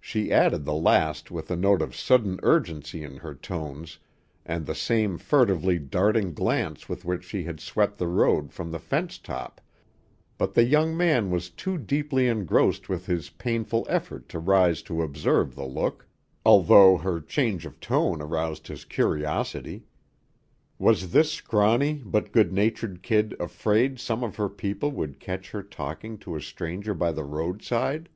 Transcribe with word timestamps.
She 0.00 0.32
added 0.32 0.64
the 0.64 0.72
last 0.72 1.30
with 1.30 1.50
a 1.50 1.56
note 1.56 1.82
of 1.82 1.94
sudden 1.94 2.40
urgency 2.42 3.04
in 3.04 3.18
her 3.18 3.34
tones 3.34 3.98
and 4.46 4.64
the 4.64 4.74
same 4.74 5.18
furtively 5.18 5.78
darting 5.78 6.32
glance 6.32 6.88
with 6.88 7.04
which 7.04 7.22
she 7.22 7.42
had 7.44 7.60
swept 7.60 7.98
the 7.98 8.06
road 8.08 8.50
from 8.50 8.70
the 8.70 8.78
fence 8.78 9.18
top, 9.18 9.60
but 10.38 10.54
the 10.54 10.64
young 10.64 10.96
man 10.96 11.30
was 11.30 11.50
too 11.50 11.76
deeply 11.76 12.28
engrossed 12.28 12.88
with 12.88 13.04
his 13.04 13.28
painful 13.28 13.86
effort 13.90 14.26
to 14.30 14.38
rise 14.38 14.80
to 14.84 15.02
observe 15.02 15.54
the 15.54 15.66
look, 15.66 16.06
although 16.46 16.96
her 16.96 17.20
change 17.20 17.66
of 17.66 17.78
tone 17.78 18.22
aroused 18.22 18.68
his 18.68 18.86
curiosity. 18.86 19.84
Was 20.78 21.12
this 21.12 21.30
scrawny 21.30 22.00
but 22.02 22.32
good 22.32 22.54
natured 22.54 23.02
kid 23.02 23.36
afraid 23.38 24.00
some 24.00 24.24
of 24.24 24.36
her 24.36 24.48
people 24.48 24.92
would 24.92 25.20
catch 25.20 25.50
her 25.50 25.62
talking 25.62 26.16
to 26.20 26.36
a 26.36 26.40
stranger 26.40 26.94
by 26.94 27.12
the 27.12 27.24
roadside? 27.24 28.08